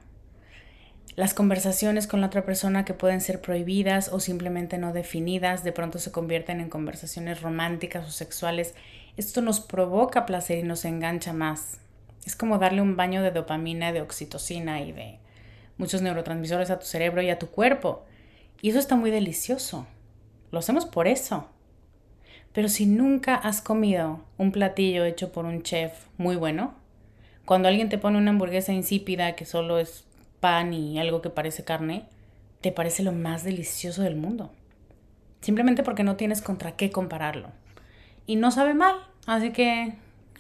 [1.16, 5.72] Las conversaciones con la otra persona que pueden ser prohibidas o simplemente no definidas de
[5.72, 8.74] pronto se convierten en conversaciones románticas o sexuales
[9.20, 11.82] esto nos provoca placer y nos engancha más.
[12.26, 15.20] Es como darle un baño de dopamina, de oxitocina y de
[15.78, 18.06] muchos neurotransmisores a tu cerebro y a tu cuerpo.
[18.62, 19.88] Y eso está muy delicioso.
[20.52, 21.50] Lo hacemos por eso.
[22.54, 26.76] Pero si nunca has comido un platillo hecho por un chef muy bueno,
[27.50, 30.06] cuando alguien te pone una hamburguesa insípida que solo es
[30.40, 32.06] pan y algo que parece carne,
[32.62, 34.52] te parece lo más delicioso del mundo.
[35.42, 37.50] Simplemente porque no tienes contra qué compararlo.
[38.28, 39.96] Y no sabe mal, Así que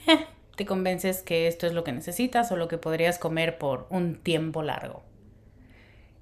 [0.05, 3.87] eh, te convences que esto es lo que necesitas o lo que podrías comer por
[3.89, 5.01] un tiempo largo.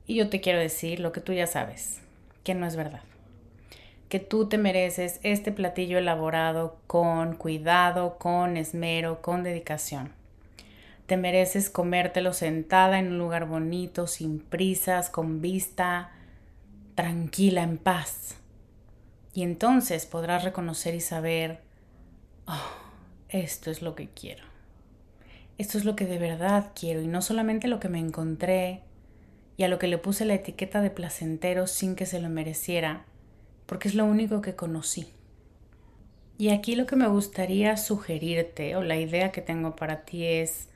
[0.05, 2.01] Y yo te quiero decir lo que tú ya sabes,
[2.45, 3.01] que no es verdad.
[4.07, 10.16] Que tú te mereces este platillo elaborado con cuidado, con esmero, con dedicación.
[11.07, 16.11] Te mereces comértelo sentada en un lugar bonito, sin prisas, con vista,
[16.95, 18.35] tranquila, en paz.
[19.33, 21.61] Y entonces podrás reconocer y saber
[22.45, 22.71] oh,
[23.29, 24.43] esto es lo que quiero.
[25.57, 28.81] Esto es lo que de verdad quiero y no solamente lo que me encontré
[29.55, 33.05] y a lo que le puse la etiqueta de placentero sin que se lo mereciera,
[33.65, 35.07] porque es lo único que conocí.
[36.37, 40.67] Y aquí lo que me gustaría sugerirte o la idea que tengo para ti es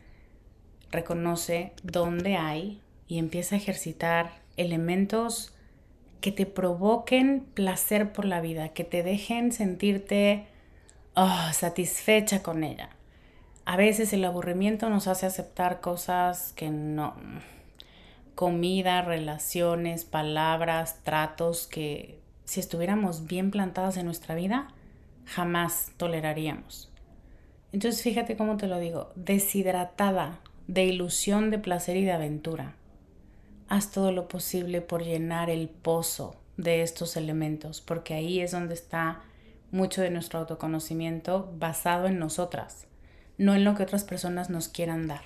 [0.91, 5.53] reconoce dónde hay y empieza a ejercitar elementos
[6.19, 10.45] que te provoquen placer por la vida, que te dejen sentirte
[11.15, 12.89] oh, satisfecha con ella.
[13.65, 17.15] A veces el aburrimiento nos hace aceptar cosas que no,
[18.35, 24.67] comida, relaciones, palabras, tratos que si estuviéramos bien plantadas en nuestra vida,
[25.25, 26.91] jamás toleraríamos.
[27.71, 32.75] Entonces fíjate cómo te lo digo, deshidratada de ilusión, de placer y de aventura.
[33.67, 38.73] Haz todo lo posible por llenar el pozo de estos elementos, porque ahí es donde
[38.73, 39.21] está
[39.71, 42.85] mucho de nuestro autoconocimiento basado en nosotras,
[43.37, 45.21] no en lo que otras personas nos quieran dar.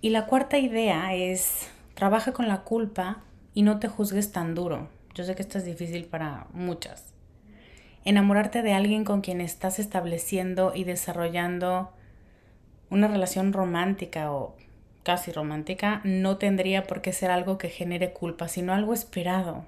[0.00, 3.22] Y la cuarta idea es, trabaja con la culpa
[3.54, 4.88] y no te juzgues tan duro.
[5.14, 7.14] Yo sé que esto es difícil para muchas.
[8.04, 11.93] Enamorarte de alguien con quien estás estableciendo y desarrollando
[12.90, 14.56] una relación romántica o
[15.02, 19.66] casi romántica no tendría por qué ser algo que genere culpa, sino algo esperado.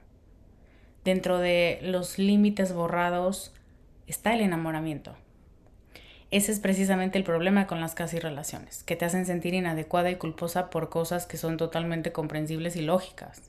[1.04, 3.54] Dentro de los límites borrados
[4.08, 5.14] está el enamoramiento.
[6.32, 10.16] Ese es precisamente el problema con las casi relaciones, que te hacen sentir inadecuada y
[10.16, 13.42] culposa por cosas que son totalmente comprensibles y lógicas.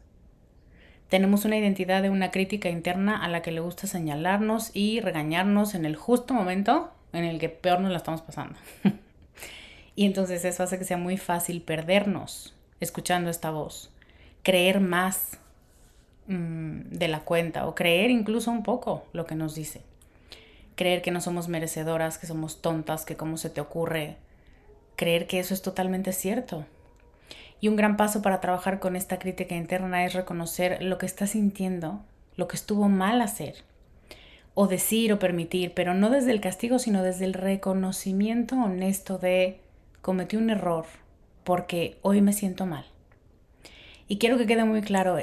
[1.10, 5.74] Tenemos una identidad de una crítica interna a la que le gusta señalarnos y regañarnos
[5.74, 8.60] en el justo momento en el que peor nos la estamos pasando.
[9.98, 13.92] y entonces eso hace que sea muy fácil perdernos escuchando esta voz,
[14.44, 15.32] creer más
[16.28, 19.82] mm, de la cuenta o creer incluso un poco lo que nos dice.
[20.76, 24.16] Creer que no somos merecedoras, que somos tontas, que cómo se te ocurre.
[24.96, 26.66] Creer que eso es totalmente cierto
[27.60, 31.32] y un gran paso para trabajar con esta crítica interna es reconocer lo que estás
[31.32, 32.02] sintiendo,
[32.36, 33.64] lo que estuvo mal hacer,
[34.54, 39.60] o decir o permitir, pero no desde el castigo, sino desde el reconocimiento honesto de
[40.08, 40.86] cometí un error
[41.44, 42.86] porque hoy me siento mal.
[44.08, 45.18] Y quiero que quede muy claro,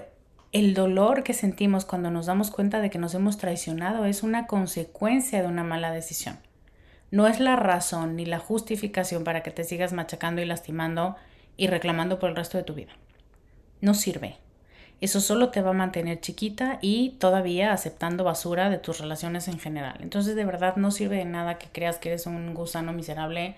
[0.53, 4.47] el dolor que sentimos cuando nos damos cuenta de que nos hemos traicionado es una
[4.47, 6.39] consecuencia de una mala decisión.
[7.11, 11.16] No es la razón ni la justificación para que te sigas machacando y lastimando
[11.57, 12.93] y reclamando por el resto de tu vida.
[13.80, 14.37] No sirve.
[15.01, 19.59] Eso solo te va a mantener chiquita y todavía aceptando basura de tus relaciones en
[19.59, 19.97] general.
[20.03, 23.57] Entonces de verdad no sirve de nada que creas que eres un gusano miserable.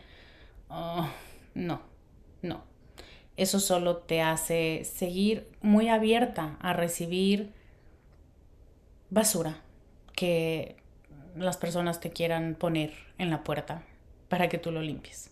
[0.69, 1.09] Oh,
[1.55, 1.81] no,
[2.43, 2.63] no.
[3.37, 7.53] Eso solo te hace seguir muy abierta a recibir
[9.11, 9.59] basura
[10.15, 10.77] que
[11.37, 13.83] las personas te quieran poner en la puerta
[14.29, 15.31] para que tú lo limpies.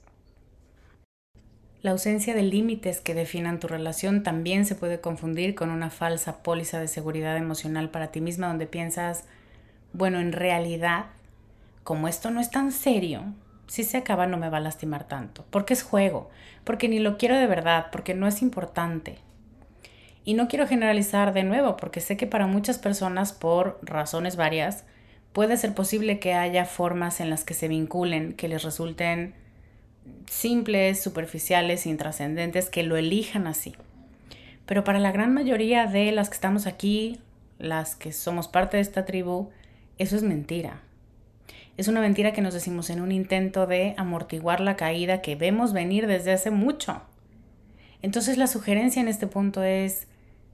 [1.83, 6.43] La ausencia de límites que definan tu relación también se puede confundir con una falsa
[6.43, 9.25] póliza de seguridad emocional para ti misma donde piensas,
[9.93, 11.07] bueno, en realidad,
[11.83, 13.35] como esto no es tan serio,
[13.67, 16.31] si se acaba no me va a lastimar tanto, porque es juego,
[16.65, 19.19] porque ni lo quiero de verdad, porque no es importante.
[20.25, 24.85] Y no quiero generalizar de nuevo, porque sé que para muchas personas, por razones varias,
[25.33, 29.35] puede ser posible que haya formas en las que se vinculen que les resulten
[30.27, 33.75] simples, superficiales, intrascendentes, que lo elijan así.
[34.67, 37.21] Pero para la gran mayoría de las que estamos aquí,
[37.59, 39.51] las que somos parte de esta tribu,
[39.99, 40.81] eso es mentira.
[41.77, 45.73] Es una mentira que nos decimos en un intento de amortiguar la caída que vemos
[45.73, 47.03] venir desde hace mucho.
[48.01, 50.07] Entonces la sugerencia en este punto es,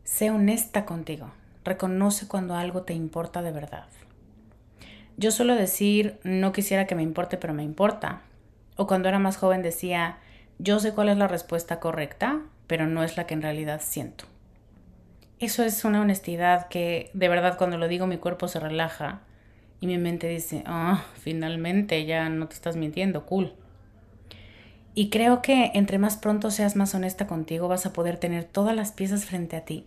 [0.02, 1.30] sé honesta contigo,
[1.62, 3.86] reconoce cuando algo te importa de verdad.
[5.18, 8.22] Yo suelo decir, no quisiera que me importe, pero me importa,
[8.76, 10.16] o cuando era más joven decía,
[10.58, 14.24] yo sé cuál es la respuesta correcta, pero no es la que en realidad siento.
[15.38, 19.20] Eso es una honestidad que de verdad cuando lo digo mi cuerpo se relaja
[19.80, 23.54] y mi mente dice, ah, finalmente ya no te estás mintiendo, cool.
[24.94, 28.74] Y creo que entre más pronto seas más honesta contigo vas a poder tener todas
[28.76, 29.86] las piezas frente a ti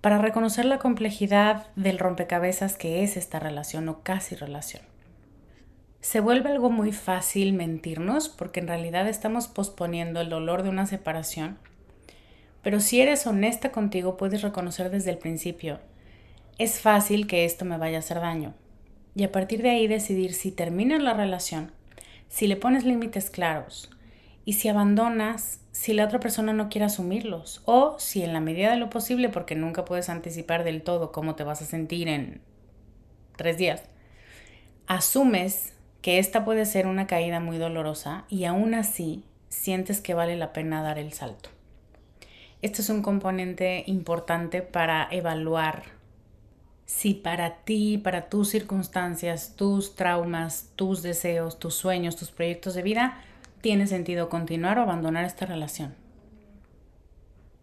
[0.00, 4.82] para reconocer la complejidad del rompecabezas que es esta relación o casi relación
[6.00, 10.86] se vuelve algo muy fácil mentirnos porque en realidad estamos posponiendo el dolor de una
[10.86, 11.58] separación.
[12.62, 15.78] Pero si eres honesta contigo puedes reconocer desde el principio,
[16.58, 18.54] es fácil que esto me vaya a hacer daño.
[19.14, 21.72] Y a partir de ahí decidir si terminas la relación,
[22.28, 23.90] si le pones límites claros
[24.44, 28.70] y si abandonas si la otra persona no quiere asumirlos o si en la medida
[28.70, 32.40] de lo posible, porque nunca puedes anticipar del todo cómo te vas a sentir en
[33.36, 33.82] tres días,
[34.86, 40.36] asumes que esta puede ser una caída muy dolorosa y aún así sientes que vale
[40.36, 41.50] la pena dar el salto.
[42.62, 45.84] Esto es un componente importante para evaluar
[46.90, 52.82] si para ti, para tus circunstancias, tus traumas, tus deseos, tus sueños, tus proyectos de
[52.82, 53.22] vida,
[53.60, 55.94] tiene sentido continuar o abandonar esta relación.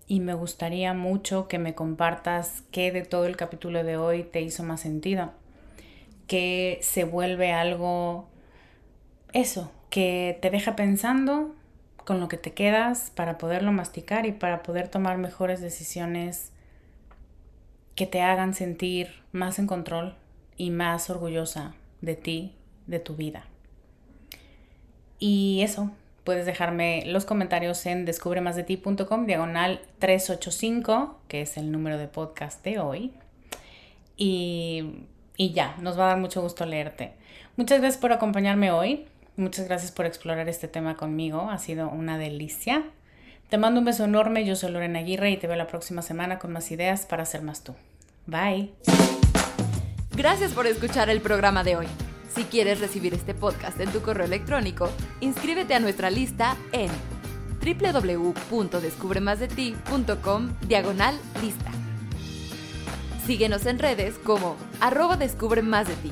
[0.08, 4.42] Y me gustaría mucho que me compartas qué de todo el capítulo de hoy te
[4.42, 5.34] hizo más sentido,
[6.26, 8.30] que se vuelve algo,
[9.34, 11.54] eso, que te deja pensando
[12.06, 16.54] con lo que te quedas para poderlo masticar y para poder tomar mejores decisiones
[17.98, 20.16] que te hagan sentir más en control
[20.56, 22.54] y más orgullosa de ti,
[22.86, 23.48] de tu vida.
[25.18, 25.90] Y eso,
[26.24, 32.78] puedes dejarme los comentarios en descubremasdeti.com diagonal 385, que es el número de podcast de
[32.78, 33.14] hoy.
[34.16, 37.14] Y, y ya, nos va a dar mucho gusto leerte.
[37.56, 39.08] Muchas gracias por acompañarme hoy.
[39.38, 41.50] Muchas gracias por explorar este tema conmigo.
[41.50, 42.84] Ha sido una delicia.
[43.50, 46.38] Te mando un beso enorme, yo soy Lorena Aguirre y te veo la próxima semana
[46.38, 47.76] con más ideas para ser más tú.
[48.26, 48.74] Bye.
[50.12, 51.88] Gracias por escuchar el programa de hoy.
[52.36, 54.90] Si quieres recibir este podcast en tu correo electrónico,
[55.22, 56.90] inscríbete a nuestra lista en
[57.64, 61.72] www.descubremasdeti.com diagonal lista.
[63.26, 66.12] Síguenos en redes como arroba descubre de ti.